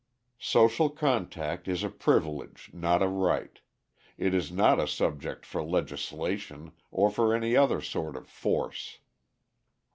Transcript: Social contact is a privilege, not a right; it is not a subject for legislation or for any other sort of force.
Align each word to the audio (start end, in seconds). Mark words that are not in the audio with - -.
Social 0.41 0.89
contact 0.89 1.67
is 1.67 1.83
a 1.83 1.89
privilege, 1.91 2.71
not 2.73 3.03
a 3.03 3.07
right; 3.07 3.59
it 4.17 4.33
is 4.33 4.51
not 4.51 4.79
a 4.79 4.87
subject 4.87 5.45
for 5.45 5.61
legislation 5.61 6.71
or 6.89 7.11
for 7.11 7.35
any 7.35 7.55
other 7.55 7.81
sort 7.81 8.15
of 8.15 8.27
force. 8.27 8.97